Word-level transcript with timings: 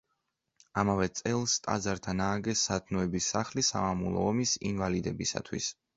ამავე 0.83 1.07
წელს 1.19 1.57
ტაძართან 1.67 2.23
ააგეს 2.29 2.65
სათნოების 2.71 3.27
სახლი 3.35 3.65
სამამულო 3.71 4.25
ომის 4.31 4.55
ინვალიდებისათვის. 4.71 5.71